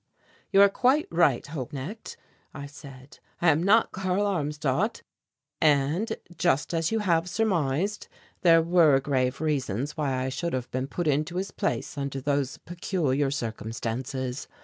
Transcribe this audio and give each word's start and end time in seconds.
"You 0.51 0.61
are 0.63 0.67
quite 0.67 1.07
right, 1.11 1.45
Holknecht," 1.45 2.15
I 2.55 2.65
said; 2.65 3.19
"I 3.39 3.49
am 3.49 3.61
not 3.61 3.91
Karl 3.91 4.25
Armstadt; 4.25 5.03
and, 5.61 6.17
just 6.35 6.73
as 6.73 6.91
you 6.91 6.97
have 6.97 7.29
surmised, 7.29 8.07
there 8.41 8.63
were 8.63 8.99
grave 8.99 9.39
reasons 9.39 9.95
why 9.95 10.23
I 10.23 10.29
should 10.29 10.53
have 10.53 10.71
been 10.71 10.87
put 10.87 11.05
into 11.07 11.35
his 11.35 11.51
place 11.51 11.99
under 11.99 12.19
those 12.19 12.57
peculiar 12.57 13.29
circumstances. 13.29 14.47